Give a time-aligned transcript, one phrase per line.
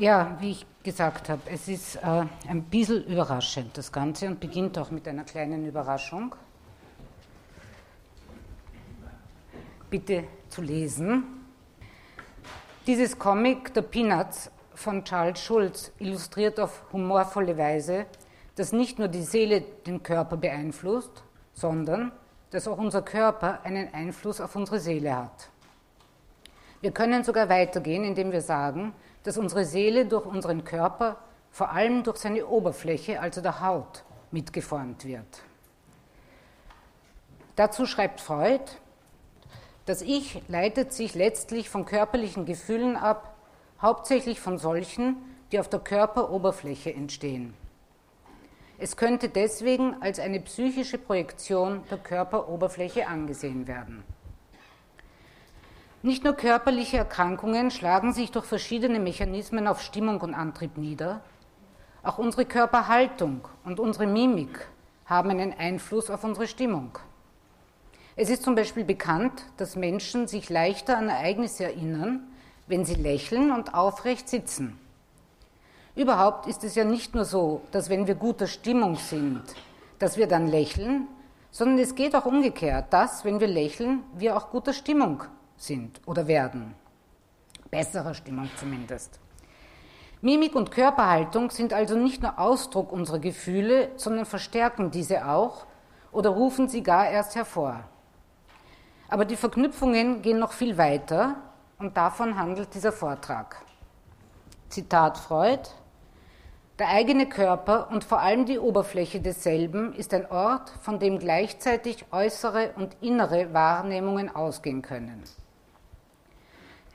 [0.00, 4.78] Ja, wie ich gesagt habe, es ist äh, ein bisschen überraschend, das Ganze, und beginnt
[4.78, 6.34] auch mit einer kleinen Überraschung.
[9.90, 11.24] Bitte zu lesen.
[12.86, 18.06] Dieses Comic, der Peanuts von Charles Schulz, illustriert auf humorvolle Weise,
[18.56, 21.22] dass nicht nur die Seele den Körper beeinflusst,
[21.52, 22.10] sondern
[22.52, 25.50] dass auch unser Körper einen Einfluss auf unsere Seele hat.
[26.80, 31.16] Wir können sogar weitergehen, indem wir sagen, dass unsere Seele durch unseren Körper,
[31.50, 35.42] vor allem durch seine Oberfläche, also der Haut, mitgeformt wird.
[37.56, 38.64] Dazu schreibt Freud,
[39.86, 43.34] das Ich leitet sich letztlich von körperlichen Gefühlen ab,
[43.82, 45.16] hauptsächlich von solchen,
[45.52, 47.54] die auf der Körperoberfläche entstehen.
[48.78, 54.04] Es könnte deswegen als eine psychische Projektion der Körperoberfläche angesehen werden.
[56.02, 61.20] Nicht nur körperliche Erkrankungen schlagen sich durch verschiedene Mechanismen auf Stimmung und Antrieb nieder,
[62.02, 64.66] auch unsere Körperhaltung und unsere Mimik
[65.04, 66.98] haben einen Einfluss auf unsere Stimmung.
[68.16, 72.28] Es ist zum Beispiel bekannt, dass Menschen sich leichter an Ereignisse erinnern,
[72.66, 74.78] wenn sie lächeln und aufrecht sitzen.
[75.94, 79.42] Überhaupt ist es ja nicht nur so, dass wenn wir guter Stimmung sind,
[79.98, 81.08] dass wir dann lächeln,
[81.50, 85.24] sondern es geht auch umgekehrt, dass, wenn wir lächeln, wir auch guter Stimmung
[85.60, 86.74] sind oder werden.
[87.70, 89.20] Besserer Stimmung zumindest.
[90.22, 95.66] Mimik und Körperhaltung sind also nicht nur Ausdruck unserer Gefühle, sondern verstärken diese auch
[96.12, 97.84] oder rufen sie gar erst hervor.
[99.08, 101.36] Aber die Verknüpfungen gehen noch viel weiter
[101.78, 103.62] und davon handelt dieser Vortrag.
[104.68, 105.62] Zitat Freud.
[106.78, 112.06] Der eigene Körper und vor allem die Oberfläche desselben ist ein Ort, von dem gleichzeitig
[112.10, 115.22] äußere und innere Wahrnehmungen ausgehen können.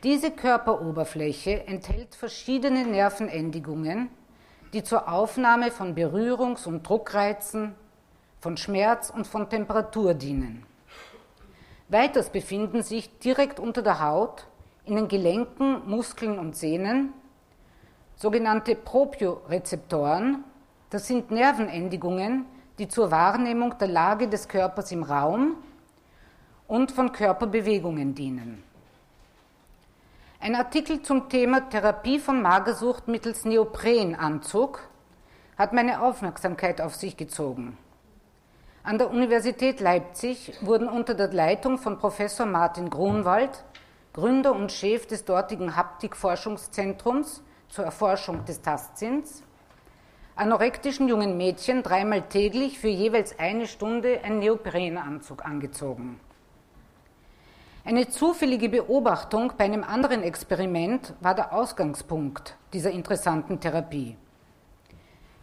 [0.06, 4.09] Diese Körperoberfläche enthält verschiedene Nervenendigungen,
[4.72, 7.73] die zur Aufnahme von Berührungs- und Druckreizen,
[8.39, 10.64] von Schmerz und von Temperatur dienen.
[11.89, 14.45] Weiters befinden sich direkt unter der Haut,
[14.86, 17.11] in den Gelenken, Muskeln und Sehnen
[18.16, 20.43] sogenannte Propriorezeptoren,
[20.92, 22.45] das sind Nervenendigungen,
[22.77, 25.55] die zur Wahrnehmung der Lage des Körpers im Raum
[26.67, 28.64] und von Körperbewegungen dienen.
[30.45, 34.80] Ein Artikel zum Thema Therapie von Magersucht mittels Neoprenanzug
[35.58, 37.80] hat meine Aufmerksamkeit auf sich gezogen.
[38.84, 43.64] An der Universität Leipzig wurden unter der Leitung von Professor Martin Grunwald,
[44.14, 49.42] Gründer und Chef des dortigen Haptikforschungszentrums zur Erforschung des Tastsinns,
[50.36, 56.20] anorektischen jungen Mädchen dreimal täglich für jeweils eine Stunde ein Neoprenanzug angezogen.
[57.88, 64.18] Eine zufällige Beobachtung bei einem anderen Experiment war der Ausgangspunkt dieser interessanten Therapie.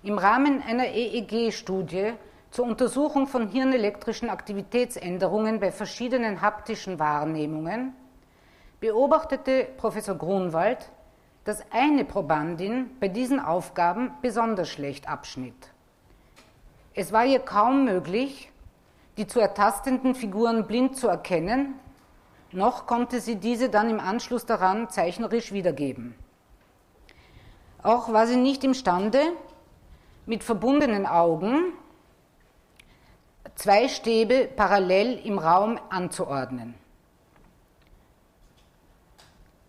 [0.02, 2.14] Im Rahmen einer EEG-Studie
[2.50, 7.92] zur Untersuchung von hirnelektrischen Aktivitätsänderungen bei verschiedenen haptischen Wahrnehmungen
[8.80, 10.90] beobachtete Professor Grunwald,
[11.44, 15.70] dass eine Probandin bei diesen Aufgaben besonders schlecht abschnitt.
[16.92, 18.50] Es war ihr kaum möglich,
[19.16, 21.76] die zu ertastenden Figuren blind zu erkennen
[22.52, 26.14] noch konnte sie diese dann im Anschluss daran zeichnerisch wiedergeben.
[27.82, 29.20] Auch war sie nicht imstande,
[30.26, 31.72] mit verbundenen Augen
[33.54, 36.74] zwei Stäbe parallel im Raum anzuordnen.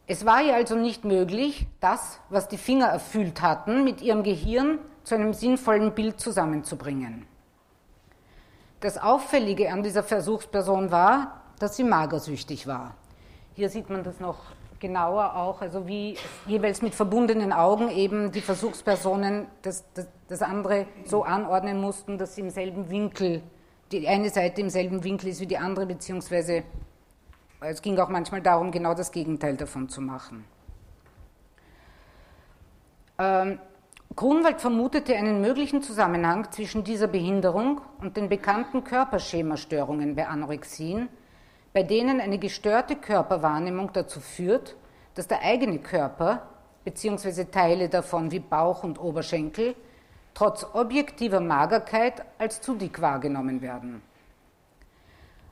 [0.06, 4.80] Es war ihr also nicht möglich, das, was die Finger erfüllt hatten, mit ihrem Gehirn
[5.04, 7.26] zu einem sinnvollen Bild zusammenzubringen.
[8.80, 12.94] Das Auffällige an dieser Versuchsperson war, dass sie magersüchtig war.
[13.53, 14.38] Hier sieht man das noch
[14.81, 20.88] genauer auch, also wie jeweils mit verbundenen Augen eben die Versuchspersonen das, das, das andere
[21.06, 23.41] so anordnen mussten, dass sie im selben Winkel,
[23.94, 26.63] die eine Seite im selben Winkel ist wie die andere, beziehungsweise
[27.62, 30.44] es ging auch manchmal darum, genau das Gegenteil davon zu machen.
[33.18, 33.57] Ähm,
[34.18, 41.07] Grunwald vermutete einen möglichen Zusammenhang zwischen dieser Behinderung und den bekannten Körperschemastörungen bei Anorexien,
[41.74, 44.75] bei denen eine gestörte Körperwahrnehmung dazu führt,
[45.16, 46.48] dass der eigene Körper
[46.86, 47.46] bzw.
[47.46, 49.75] Teile davon wie Bauch und Oberschenkel
[50.34, 54.02] trotz objektiver Magerkeit als zu dick wahrgenommen werden.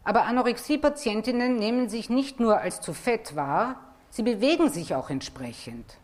[0.04, 3.76] Aber Anorexie-Patientinnen nehmen sich nicht nur als zu fett wahr,
[4.10, 5.98] sie bewegen sich auch entsprechend.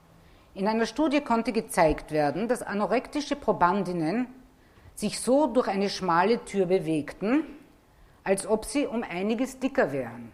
[0.54, 4.28] In einer Studie konnte gezeigt werden, dass anorektische Probandinnen
[4.94, 7.44] sich so durch eine schmale Tür bewegten,
[8.28, 10.34] als ob sie um einiges dicker wären.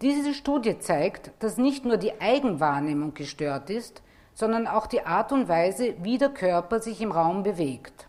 [0.00, 4.00] Diese Studie zeigt, dass nicht nur die Eigenwahrnehmung gestört ist,
[4.32, 8.06] sondern auch die Art und Weise, wie der Körper sich im Raum bewegt.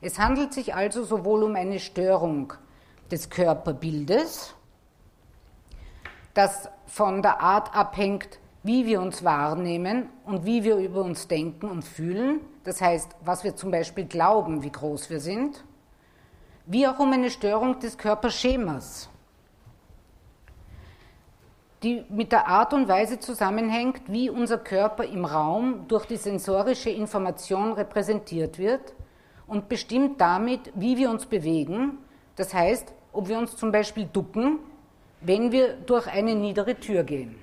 [0.00, 2.54] Es handelt sich also sowohl um eine Störung
[3.10, 4.54] des Körperbildes,
[6.32, 11.68] das von der Art abhängt, wie wir uns wahrnehmen und wie wir über uns denken
[11.68, 15.62] und fühlen, das heißt, was wir zum Beispiel glauben, wie groß wir sind,
[16.66, 19.08] wie auch um eine Störung des Körperschemas,
[21.82, 26.90] die mit der Art und Weise zusammenhängt, wie unser Körper im Raum durch die sensorische
[26.90, 28.94] Information repräsentiert wird
[29.46, 31.98] und bestimmt damit, wie wir uns bewegen,
[32.34, 34.58] das heißt, ob wir uns zum Beispiel ducken,
[35.20, 37.36] wenn wir durch eine niedere Tür gehen.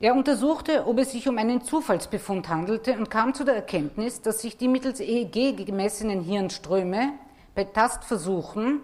[0.00, 4.40] Er untersuchte, ob es sich um einen Zufallsbefund handelte und kam zu der Erkenntnis, dass
[4.40, 7.12] sich die mittels EEG gemessenen Hirnströme
[7.54, 8.80] bei Tastversuchen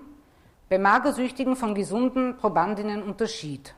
[0.68, 3.74] bei Magersüchtigen von gesunden Probandinnen unterschied.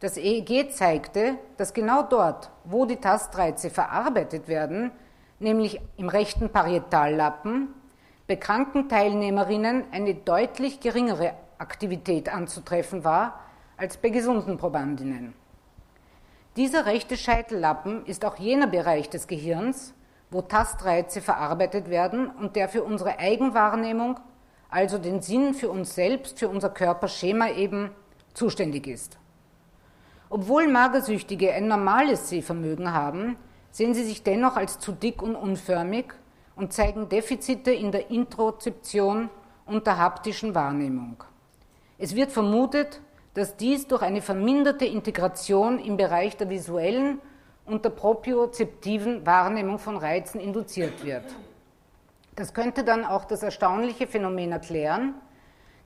[0.00, 4.92] Das EEG zeigte, dass genau dort, wo die Tastreize verarbeitet werden,
[5.38, 7.68] nämlich im rechten Parietallappen,
[8.26, 13.40] bei kranken Teilnehmerinnen eine deutlich geringere Aktivität anzutreffen war
[13.76, 15.34] als bei gesunden Probandinnen.
[16.56, 19.92] Dieser rechte Scheitellappen ist auch jener Bereich des Gehirns,
[20.30, 24.18] wo Tastreize verarbeitet werden und der für unsere Eigenwahrnehmung,
[24.70, 27.90] also den Sinn für uns selbst, für unser Körperschema eben
[28.32, 29.18] zuständig ist.
[30.30, 33.36] Obwohl Magersüchtige ein normales Sehvermögen haben,
[33.70, 36.06] sehen sie sich dennoch als zu dick und unförmig
[36.56, 39.28] und zeigen Defizite in der Introzeption
[39.66, 41.22] und der haptischen Wahrnehmung.
[41.98, 43.02] Es wird vermutet,
[43.36, 47.20] dass dies durch eine verminderte Integration im Bereich der visuellen
[47.66, 51.24] und der propriozeptiven Wahrnehmung von Reizen induziert wird.
[52.34, 55.14] Das könnte dann auch das erstaunliche Phänomen erklären,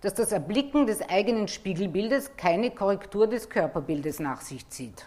[0.00, 5.06] dass das Erblicken des eigenen Spiegelbildes keine Korrektur des Körperbildes nach sich zieht.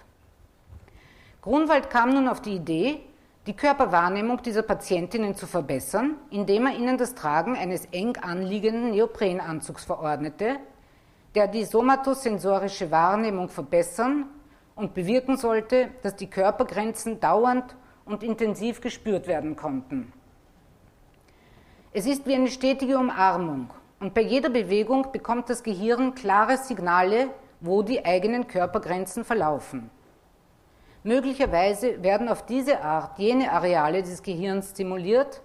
[1.42, 3.00] Grunwald kam nun auf die Idee,
[3.48, 9.86] die Körperwahrnehmung dieser Patientinnen zu verbessern, indem er ihnen das Tragen eines eng anliegenden Neoprenanzugs
[9.86, 10.58] verordnete,
[11.36, 14.26] der die somatosensorische Wahrnehmung verbessern
[14.76, 17.76] und bewirken sollte, dass die Körpergrenzen dauernd
[18.06, 20.12] und intensiv gespürt werden konnten.
[21.92, 23.70] Es ist wie eine stetige Umarmung
[24.00, 27.30] und bei jeder Bewegung bekommt das Gehirn klare Signale,
[27.62, 29.90] wo die eigenen Körpergrenzen verlaufen.
[31.04, 35.42] Möglicherweise werden auf diese Art jene Areale des Gehirns stimuliert,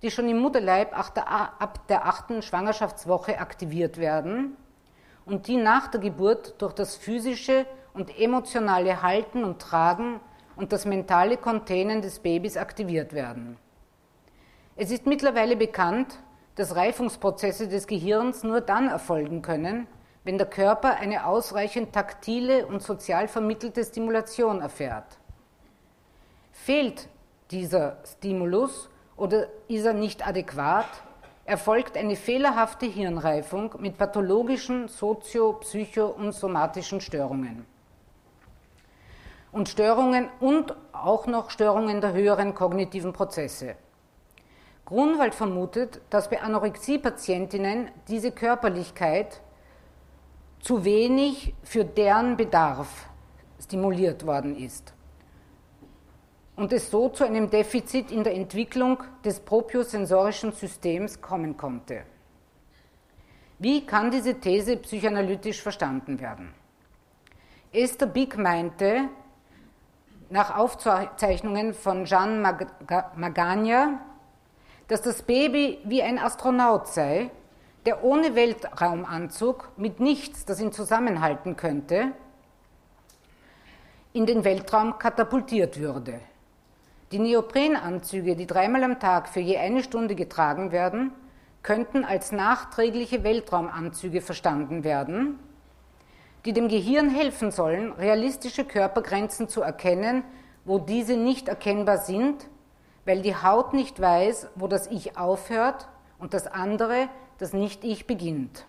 [0.00, 4.56] die schon im Mutterleib ab der achten Schwangerschaftswoche aktiviert werden
[5.24, 10.20] und die nach der Geburt durch das physische und emotionale Halten und Tragen
[10.56, 13.56] und das mentale Containen des Babys aktiviert werden.
[14.76, 16.18] Es ist mittlerweile bekannt,
[16.54, 19.86] dass Reifungsprozesse des Gehirns nur dann erfolgen können,
[20.24, 25.18] wenn der Körper eine ausreichend taktile und sozial vermittelte Stimulation erfährt.
[26.52, 27.08] Fehlt
[27.50, 30.86] dieser Stimulus oder ist er nicht adäquat,
[31.44, 37.66] erfolgt eine fehlerhafte Hirnreifung mit pathologischen sozio-, psycho- und somatischen Störungen.
[39.50, 43.74] Und Störungen und auch noch Störungen der höheren kognitiven Prozesse.
[44.84, 49.40] Grunwald vermutet, dass bei Anorexie-Patientinnen diese Körperlichkeit
[50.60, 53.08] zu wenig für deren Bedarf
[53.58, 54.94] stimuliert worden ist
[56.56, 62.02] und es so zu einem Defizit in der Entwicklung des propiosensorischen Systems kommen konnte.
[63.58, 66.52] Wie kann diese These psychoanalytisch verstanden werden?
[67.72, 69.08] Esther Big meinte,
[70.28, 74.00] nach Aufzeichnungen von Jean Magagna,
[74.88, 77.30] dass das Baby wie ein Astronaut sei,
[77.86, 82.12] der ohne Weltraumanzug mit nichts, das ihn zusammenhalten könnte,
[84.12, 86.20] in den Weltraum katapultiert würde.
[87.12, 91.12] Die Neoprenanzüge, die dreimal am Tag für je eine Stunde getragen werden,
[91.62, 95.38] könnten als nachträgliche Weltraumanzüge verstanden werden,
[96.46, 100.24] die dem Gehirn helfen sollen, realistische Körpergrenzen zu erkennen,
[100.64, 102.48] wo diese nicht erkennbar sind,
[103.04, 105.88] weil die Haut nicht weiß, wo das Ich aufhört
[106.18, 108.64] und das andere, das Nicht-Ich, beginnt.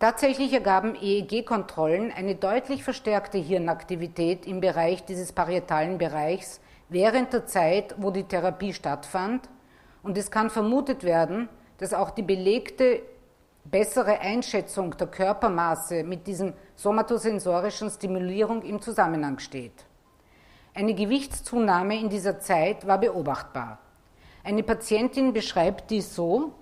[0.00, 7.94] Tatsächlich ergaben EEG-Kontrollen eine deutlich verstärkte Hirnaktivität im Bereich dieses parietalen Bereichs während der Zeit,
[7.98, 9.48] wo die Therapie stattfand.
[10.02, 13.02] Und es kann vermutet werden, dass auch die belegte
[13.64, 19.84] bessere Einschätzung der Körpermaße mit diesem somatosensorischen Stimulierung im Zusammenhang steht.
[20.74, 23.78] Eine Gewichtszunahme in dieser Zeit war beobachtbar.
[24.44, 26.52] Eine Patientin beschreibt dies so,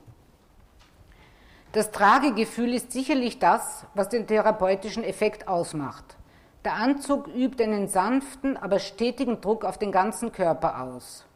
[1.73, 6.17] das Tragegefühl ist sicherlich das, was den therapeutischen Effekt ausmacht.
[6.65, 11.27] Der Anzug übt einen sanften, aber stetigen Druck auf den ganzen Körper aus.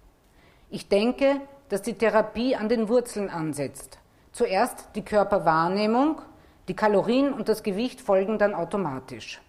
[0.70, 3.98] Ich denke, dass die Therapie an den Wurzeln ansetzt.
[4.32, 6.22] Zuerst die Körperwahrnehmung,
[6.68, 9.42] die Kalorien und das Gewicht folgen dann automatisch.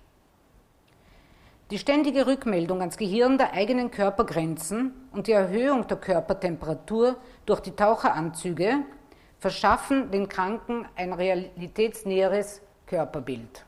[1.71, 7.75] Die ständige Rückmeldung ans Gehirn der eigenen Körpergrenzen und die Erhöhung der Körpertemperatur durch die
[7.75, 8.79] Taucheranzüge
[9.37, 13.65] verschaffen den Kranken ein realitätsnäheres Körperbild.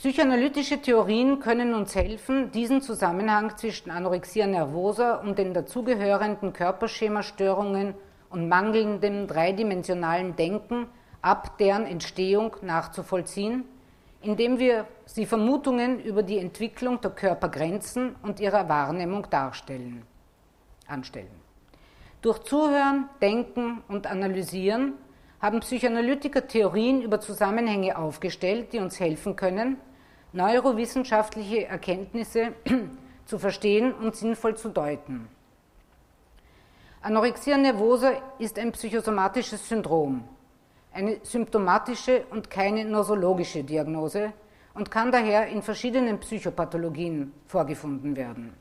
[0.00, 7.92] Psychoanalytische Theorien können uns helfen, diesen Zusammenhang zwischen Anorexia nervosa und den dazugehörenden Körperschemastörungen
[8.30, 10.86] und mangelndem dreidimensionalen Denken
[11.20, 13.64] ab deren Entstehung nachzuvollziehen,
[14.22, 20.04] indem wir sie Vermutungen über die Entwicklung der Körpergrenzen und ihrer Wahrnehmung darstellen,
[20.86, 21.28] anstellen.
[22.22, 24.94] Durch Zuhören, Denken und Analysieren
[25.42, 29.76] haben Psychoanalytiker Theorien über Zusammenhänge aufgestellt, die uns helfen können,
[30.32, 32.52] neurowissenschaftliche Erkenntnisse
[33.26, 35.28] zu verstehen und sinnvoll zu deuten.
[37.02, 40.24] Anorexia nervosa ist ein psychosomatisches Syndrom,
[40.92, 44.32] eine symptomatische und keine nosologische Diagnose
[44.74, 48.52] und kann daher in verschiedenen Psychopathologien vorgefunden werden.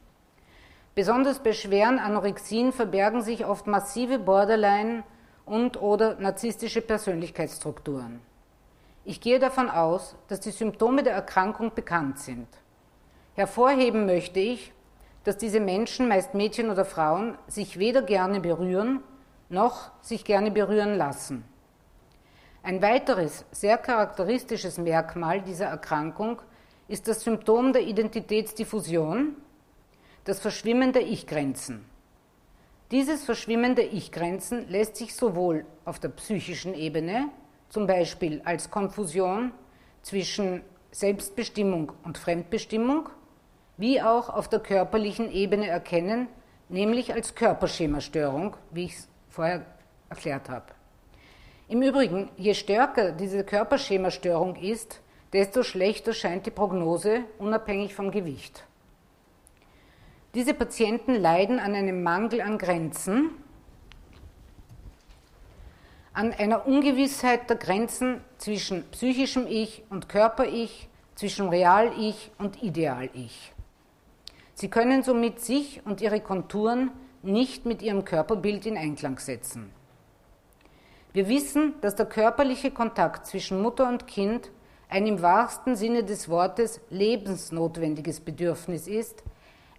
[0.95, 5.03] Besonders bei schweren Anorexien verbergen sich oft massive Borderline-
[5.45, 8.21] und oder narzisstische Persönlichkeitsstrukturen.
[9.09, 12.47] Ich gehe davon aus, dass die Symptome der Erkrankung bekannt sind.
[13.33, 14.71] Hervorheben möchte ich,
[15.23, 18.99] dass diese Menschen, meist Mädchen oder Frauen, sich weder gerne berühren
[19.49, 21.43] noch sich gerne berühren lassen.
[22.61, 26.43] Ein weiteres sehr charakteristisches Merkmal dieser Erkrankung
[26.87, 29.35] ist das Symptom der Identitätsdiffusion,
[30.25, 31.83] das Verschwimmen der Ich-Grenzen.
[32.91, 37.29] Dieses Verschwimmen der Ich-Grenzen lässt sich sowohl auf der psychischen Ebene
[37.69, 39.51] zum Beispiel als Konfusion
[40.01, 40.61] zwischen
[40.91, 43.09] Selbstbestimmung und Fremdbestimmung,
[43.77, 46.27] wie auch auf der körperlichen Ebene erkennen,
[46.67, 49.65] nämlich als Körperschemastörung, wie ich es vorher
[50.09, 50.65] erklärt habe.
[51.67, 55.01] Im Übrigen, je stärker diese Körperschemastörung ist,
[55.33, 58.65] desto schlechter scheint die Prognose, unabhängig vom Gewicht.
[60.33, 63.31] Diese Patienten leiden an einem Mangel an Grenzen,
[66.13, 73.53] an einer Ungewissheit der Grenzen zwischen psychischem Ich und Körper-Ich, zwischen Real-Ich und Ideal-Ich.
[74.53, 76.91] Sie können somit sich und ihre Konturen
[77.23, 79.71] nicht mit ihrem Körperbild in Einklang setzen.
[81.11, 84.51] Wir wissen, dass der körperliche Kontakt zwischen Mutter und Kind
[84.89, 89.23] ein im wahrsten Sinne des Wortes lebensnotwendiges Bedürfnis ist,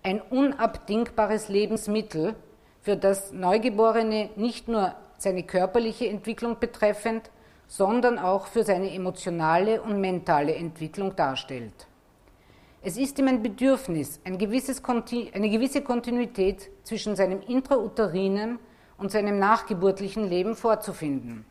[0.03, 2.35] ein unabdingbares Lebensmittel,
[2.83, 7.31] für das Neugeborene nicht nur seine körperliche Entwicklung betreffend,
[7.67, 11.87] sondern auch für seine emotionale und mentale Entwicklung darstellt.
[12.83, 18.59] Es ist ihm ein Bedürfnis, ein eine gewisse Kontinuität zwischen seinem intrauterinen
[18.97, 21.45] und seinem nachgeburtlichen Leben vorzufinden.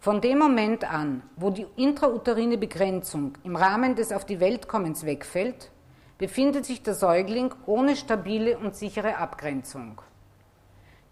[0.00, 5.70] Von dem Moment an, wo die intrauterine Begrenzung im Rahmen des Auf die Weltkommens wegfällt,
[6.18, 10.00] befindet sich der Säugling ohne stabile und sichere Abgrenzung.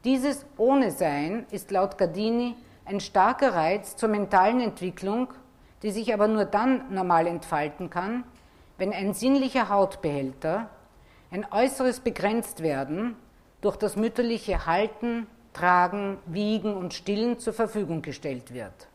[0.05, 5.29] Dieses Ohne-Sein ist laut Gardini ein starker Reiz zur mentalen Entwicklung,
[5.83, 8.25] die sich aber nur dann normal entfalten kann,
[8.79, 10.69] wenn ein sinnlicher Hautbehälter,
[11.31, 13.15] ein äußeres Begrenztwerden
[13.61, 18.89] durch das mütterliche Halten, Tragen, Wiegen und Stillen zur Verfügung gestellt wird.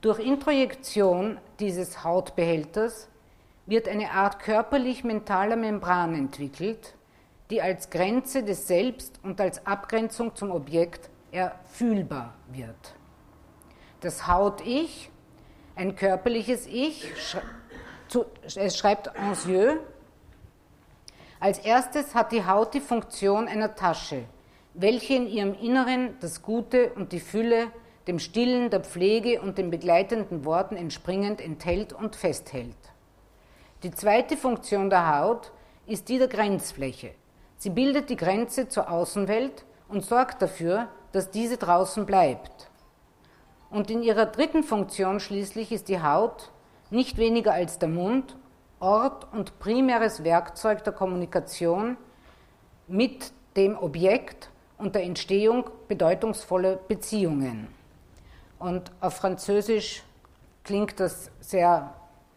[0.00, 3.08] Durch Introjektion dieses Hautbehälters
[3.66, 6.94] wird eine Art körperlich-mentaler Membran entwickelt,
[7.50, 12.94] die als Grenze des Selbst und als Abgrenzung zum Objekt erfühlbar wird.
[14.00, 15.10] Das Haut-Ich,
[15.76, 17.10] ein körperliches Ich,
[18.44, 19.78] es schreibt Anzieux,
[21.40, 24.24] als erstes hat die Haut die Funktion einer Tasche,
[24.72, 27.66] welche in ihrem Inneren das Gute und die Fülle,
[28.06, 32.76] dem Stillen, der Pflege und den begleitenden Worten entspringend enthält und festhält.
[33.82, 35.52] Die zweite Funktion der Haut
[35.86, 37.10] ist die der Grenzfläche,
[37.64, 42.68] Sie bildet die Grenze zur Außenwelt und sorgt dafür, dass diese draußen bleibt.
[43.70, 46.52] Und in ihrer dritten Funktion schließlich ist die Haut
[46.90, 48.36] nicht weniger als der Mund
[48.80, 51.96] Ort und primäres Werkzeug der Kommunikation
[52.86, 57.68] mit dem Objekt und der Entstehung bedeutungsvoller Beziehungen.
[58.58, 60.02] Und auf Französisch
[60.64, 61.94] klingt das sehr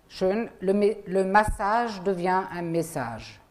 [0.07, 0.49] schön.
[0.61, 0.71] Le,
[1.05, 3.41] le massage devient un message.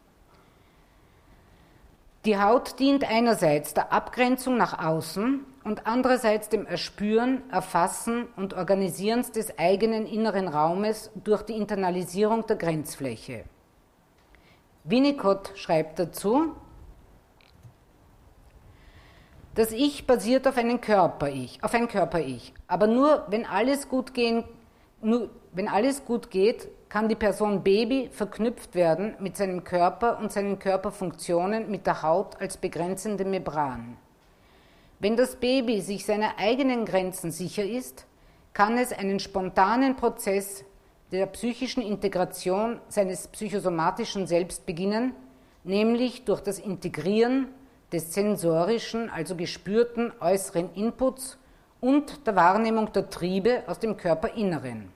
[2.27, 9.21] Die Haut dient einerseits der Abgrenzung nach außen und andererseits dem Erspüren, Erfassen und Organisieren
[9.33, 13.45] des eigenen inneren Raumes durch die Internalisierung der Grenzfläche.
[14.83, 16.51] Winnicott schreibt dazu,
[19.55, 22.53] das Ich basiert auf einen Körper-Ich, auf ein Körper-Ich.
[22.67, 24.43] Aber nur wenn alles gut gehen,
[25.01, 30.31] nur wenn alles gut geht, kann die Person Baby verknüpft werden mit seinem Körper und
[30.31, 33.97] seinen Körperfunktionen mit der Haut als begrenzende Membran.
[34.99, 38.05] Wenn das Baby sich seiner eigenen Grenzen sicher ist,
[38.53, 40.63] kann es einen spontanen Prozess
[41.11, 45.13] der psychischen Integration seines psychosomatischen Selbst beginnen,
[45.63, 47.49] nämlich durch das Integrieren
[47.91, 51.37] des sensorischen, also gespürten äußeren Inputs
[51.79, 54.91] und der Wahrnehmung der Triebe aus dem Körperinneren.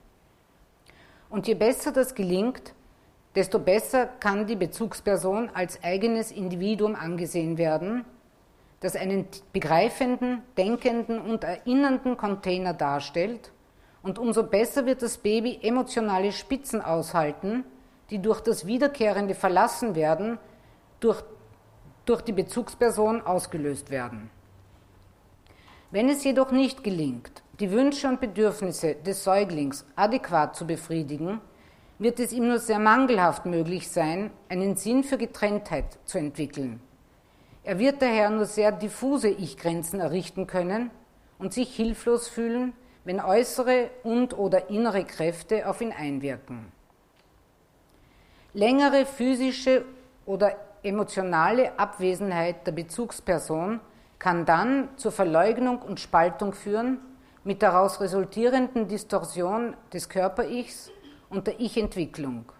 [1.32, 2.74] Und je besser das gelingt,
[3.34, 8.04] desto besser kann die Bezugsperson als eigenes Individuum angesehen werden
[8.82, 13.52] das einen begreifenden, denkenden und erinnernden Container darstellt
[14.02, 17.64] und umso besser wird das Baby emotionale Spitzen aushalten,
[18.10, 20.38] die durch das wiederkehrende Verlassenwerden
[20.98, 21.22] durch,
[22.06, 24.30] durch die Bezugsperson ausgelöst werden.
[25.92, 31.40] Wenn es jedoch nicht gelingt, die Wünsche und Bedürfnisse des Säuglings adäquat zu befriedigen,
[31.98, 36.80] wird es ihm nur sehr mangelhaft möglich sein, einen Sinn für Getrenntheit zu entwickeln
[37.64, 40.90] er wird daher nur sehr diffuse Ich-Grenzen errichten können
[41.38, 42.72] und sich hilflos fühlen,
[43.04, 46.72] wenn äußere und oder innere Kräfte auf ihn einwirken.
[48.52, 49.84] Längere physische
[50.26, 53.80] oder emotionale Abwesenheit der Bezugsperson
[54.18, 56.98] kann dann zur Verleugnung und Spaltung führen,
[57.44, 60.90] mit daraus resultierenden Distorsion des Körper-Ichs
[61.28, 62.52] und der Ich-Entwicklung.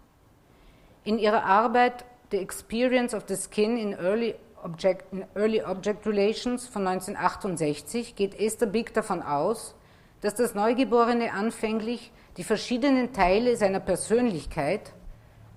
[1.05, 4.35] In ihrer Arbeit The Experience of the Skin in Early
[4.65, 9.75] Object, Early Object Relations von 1968 geht Esther Big davon aus,
[10.21, 14.93] dass das Neugeborene anfänglich die verschiedenen Teile seiner Persönlichkeit,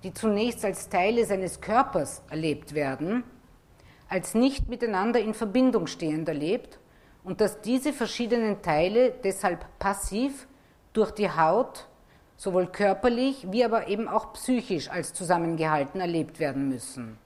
[0.02, 3.24] die zunächst als Teile seines Körpers erlebt werden,
[4.08, 6.78] als nicht miteinander in Verbindung stehend erlebt
[7.26, 10.46] und dass diese verschiedenen Teile deshalb passiv
[10.92, 11.88] durch die Haut
[12.36, 17.18] sowohl körperlich wie aber eben auch psychisch als zusammengehalten erlebt werden müssen.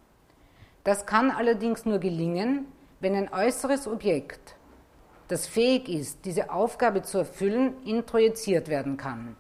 [0.85, 2.65] Das kann allerdings nur gelingen,
[3.01, 4.57] wenn ein äußeres Objekt,
[5.29, 9.37] das fähig ist, diese Aufgabe zu erfüllen, introjiziert werden kann.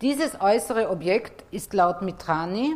[0.00, 2.74] Dieses äußere Objekt ist laut Mitrani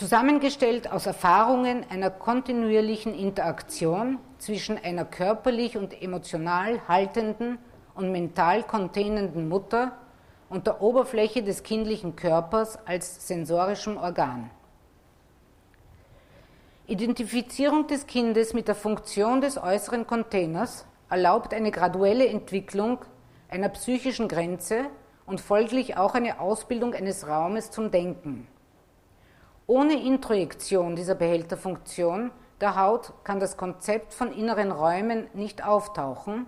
[0.00, 7.58] zusammengestellt aus Erfahrungen einer kontinuierlichen Interaktion zwischen einer körperlich und emotional haltenden
[7.94, 9.92] und mental containenden Mutter
[10.48, 14.48] und der Oberfläche des kindlichen Körpers als sensorischem Organ.
[16.86, 23.00] Identifizierung des Kindes mit der Funktion des äußeren Containers erlaubt eine graduelle Entwicklung
[23.50, 24.86] einer psychischen Grenze
[25.26, 28.48] und folglich auch eine Ausbildung eines Raumes zum Denken.
[29.70, 36.46] Ohne Introjektion dieser Behälterfunktion der Haut kann das Konzept von inneren Räumen nicht auftauchen,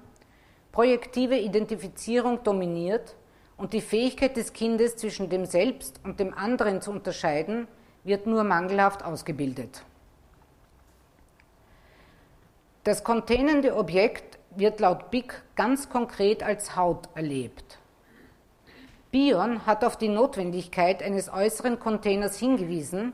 [0.72, 3.14] projektive Identifizierung dominiert
[3.56, 7.68] und die Fähigkeit des Kindes zwischen dem Selbst und dem anderen zu unterscheiden,
[8.02, 9.84] wird nur mangelhaft ausgebildet.
[12.82, 17.78] Das containende Objekt wird laut Bick ganz konkret als Haut erlebt.
[19.12, 23.12] Bion hat auf die Notwendigkeit eines äußeren Containers hingewiesen,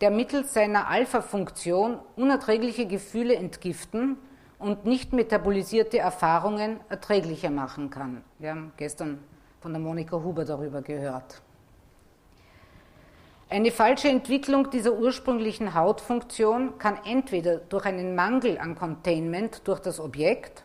[0.00, 4.16] der mittels seiner Alpha-Funktion unerträgliche Gefühle entgiften
[4.58, 8.24] und nicht metabolisierte Erfahrungen erträglicher machen kann.
[8.40, 9.20] Wir haben gestern
[9.60, 11.40] von der Monika Huber darüber gehört.
[13.48, 20.00] Eine falsche Entwicklung dieser ursprünglichen Hautfunktion kann entweder durch einen Mangel an Containment durch das
[20.00, 20.64] Objekt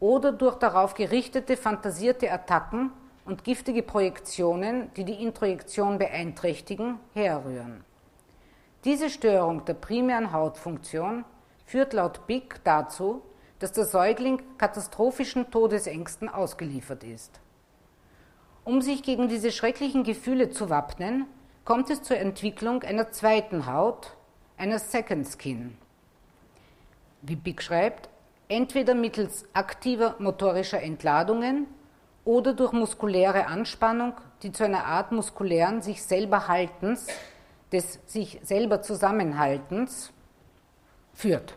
[0.00, 2.92] oder durch darauf gerichtete fantasierte Attacken
[3.24, 7.84] und giftige Projektionen, die die Introjektion beeinträchtigen, herrühren.
[8.84, 11.24] Diese Störung der primären Hautfunktion
[11.66, 13.22] führt laut Bick dazu,
[13.58, 17.40] dass der Säugling katastrophischen Todesängsten ausgeliefert ist.
[18.64, 21.26] Um sich gegen diese schrecklichen Gefühle zu wappnen,
[21.64, 24.16] kommt es zur Entwicklung einer zweiten Haut,
[24.56, 25.76] einer Second Skin.
[27.22, 28.08] Wie Big schreibt,
[28.48, 31.66] entweder mittels aktiver motorischer Entladungen
[32.24, 37.06] oder durch muskuläre Anspannung, die zu einer Art muskulären sich selber Haltens,
[37.72, 40.12] des sich selber Zusammenhaltens
[41.14, 41.54] führt.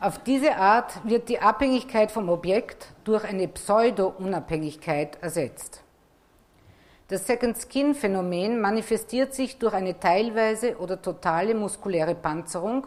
[0.00, 5.82] Auf diese Art wird die Abhängigkeit vom Objekt durch eine Pseudo-Unabhängigkeit ersetzt.
[7.08, 12.86] Das Second Skin Phänomen manifestiert sich durch eine teilweise oder totale muskuläre Panzerung,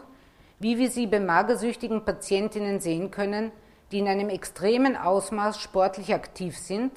[0.58, 3.50] wie wir sie bei magersüchtigen Patientinnen sehen können,
[3.90, 6.92] die in einem extremen Ausmaß sportlich aktiv sind,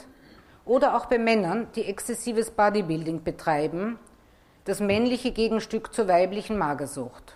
[0.66, 4.00] oder auch bei Männern, die exzessives Bodybuilding betreiben,
[4.66, 7.36] das männliche Gegenstück zur weiblichen Magersucht.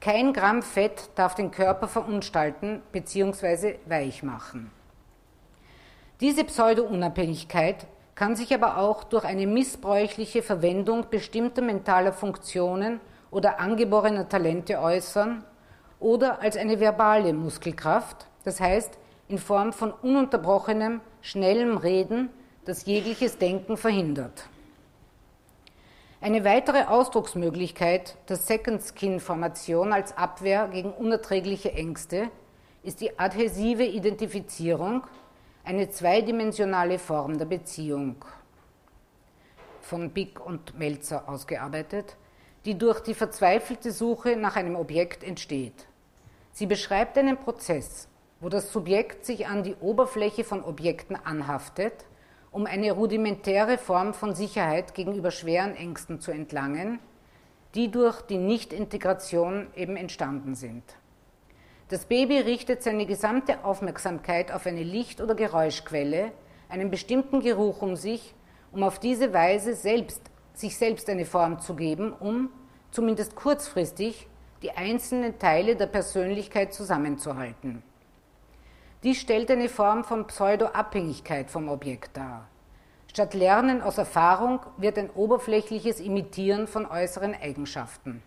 [0.00, 3.76] Kein Gramm Fett darf den Körper verunstalten bzw.
[3.86, 4.70] weich machen.
[6.20, 14.28] Diese Pseudo-Unabhängigkeit kann sich aber auch durch eine missbräuchliche Verwendung bestimmter mentaler Funktionen oder angeborener
[14.28, 15.44] Talente äußern
[16.00, 22.30] oder als eine verbale Muskelkraft, das heißt in Form von ununterbrochenem, schnellem Reden,
[22.64, 24.48] das jegliches Denken verhindert.
[26.20, 32.30] Eine weitere Ausdrucksmöglichkeit der Second Skin Formation als Abwehr gegen unerträgliche Ängste
[32.84, 35.04] ist die adhäsive Identifizierung,
[35.64, 38.24] eine zweidimensionale Form der Beziehung,
[39.80, 42.16] von Bick und Melzer ausgearbeitet,
[42.64, 45.86] die durch die verzweifelte Suche nach einem Objekt entsteht.
[46.52, 48.08] Sie beschreibt einen Prozess,
[48.42, 51.92] wo das Subjekt sich an die Oberfläche von Objekten anhaftet,
[52.50, 56.98] um eine rudimentäre Form von Sicherheit gegenüber schweren Ängsten zu entlangen,
[57.76, 60.82] die durch die Nichtintegration eben entstanden sind.
[61.88, 66.32] Das Baby richtet seine gesamte Aufmerksamkeit auf eine Licht- oder Geräuschquelle,
[66.68, 68.34] einen bestimmten Geruch um sich,
[68.72, 70.20] um auf diese Weise selbst,
[70.52, 72.50] sich selbst eine Form zu geben, um,
[72.90, 74.26] zumindest kurzfristig,
[74.62, 77.84] die einzelnen Teile der Persönlichkeit zusammenzuhalten.
[79.02, 82.46] Dies stellt eine Form von Pseudo-Abhängigkeit vom Objekt dar.
[83.08, 88.22] Statt Lernen aus Erfahrung wird ein oberflächliches Imitieren von äußeren Eigenschaften.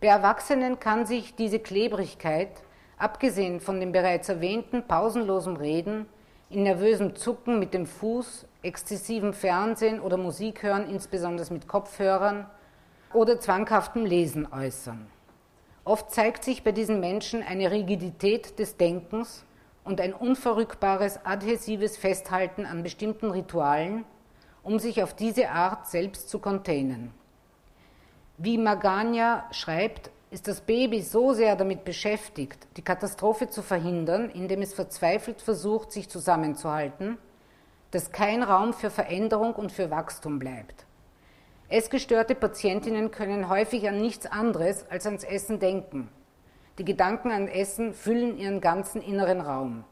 [0.00, 2.62] Bei Erwachsenen kann sich diese Klebrigkeit,
[2.96, 6.06] abgesehen von dem bereits erwähnten pausenlosen Reden,
[6.48, 12.46] in nervösem Zucken mit dem Fuß, exzessivem Fernsehen oder Musik hören, insbesondere mit Kopfhörern,
[13.12, 15.06] oder zwanghaftem Lesen äußern.
[15.84, 19.44] Oft zeigt sich bei diesen Menschen eine Rigidität des Denkens
[19.86, 24.04] und ein unverrückbares adhäsives Festhalten an bestimmten Ritualen,
[24.62, 27.12] um sich auf diese Art selbst zu containen.
[28.36, 34.60] Wie Magania schreibt, ist das Baby so sehr damit beschäftigt, die Katastrophe zu verhindern, indem
[34.60, 37.16] es verzweifelt versucht, sich zusammenzuhalten,
[37.92, 40.84] dass kein Raum für Veränderung und für Wachstum bleibt.
[41.68, 46.10] Essgestörte Patientinnen können häufig an nichts anderes als ans Essen denken
[46.78, 49.84] die Gedanken an Essen füllen ihren ganzen inneren Raum.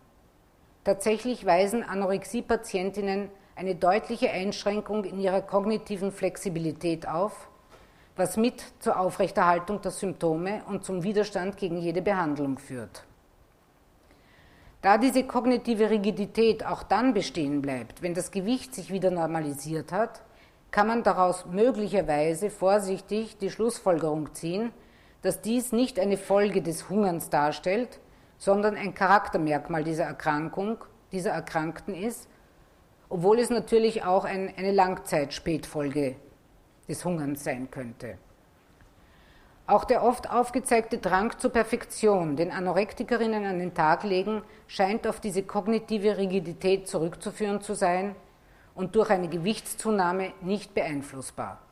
[0.84, 7.48] Tatsächlich weisen Anorexie-Patientinnen eine deutliche Einschränkung in ihrer kognitiven Flexibilität auf,
[8.16, 13.04] was mit zur Aufrechterhaltung der Symptome und zum Widerstand gegen jede Behandlung führt.
[14.82, 20.20] Da diese kognitive Rigidität auch dann bestehen bleibt, wenn das Gewicht sich wieder normalisiert hat,
[20.70, 24.72] kann man daraus möglicherweise vorsichtig die Schlussfolgerung ziehen,
[25.24, 27.98] dass dies nicht eine Folge des Hungerns darstellt,
[28.36, 30.76] sondern ein Charaktermerkmal dieser Erkrankung,
[31.12, 32.28] dieser Erkrankten ist,
[33.08, 36.16] obwohl es natürlich auch ein, eine Langzeitspätfolge
[36.86, 38.18] des Hungerns sein könnte.
[39.66, 45.20] Auch der oft aufgezeigte Drang zur Perfektion, den Anorektikerinnen an den Tag legen, scheint auf
[45.20, 48.14] diese kognitive Rigidität zurückzuführen zu sein
[48.74, 51.62] und durch eine Gewichtszunahme nicht beeinflussbar.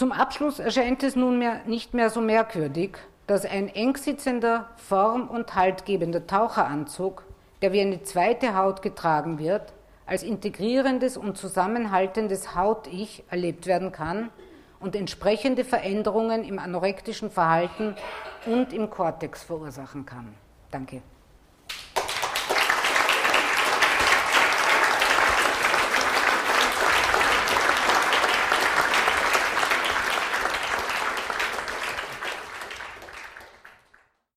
[0.00, 5.54] Zum Abschluss erscheint es nunmehr nicht mehr so merkwürdig, dass ein eng sitzender, form- und
[5.54, 7.22] haltgebender Taucheranzug,
[7.60, 9.74] der wie eine zweite Haut getragen wird,
[10.06, 14.30] als integrierendes und zusammenhaltendes Haut-Ich erlebt werden kann
[14.80, 17.94] und entsprechende Veränderungen im anorektischen Verhalten
[18.46, 20.32] und im Kortex verursachen kann.
[20.70, 21.02] Danke.